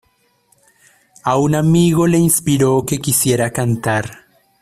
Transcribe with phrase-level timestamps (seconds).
[1.23, 4.25] A un amigo le inspiró que quisiera cantar.